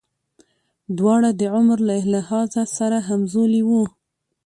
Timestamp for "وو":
3.69-3.83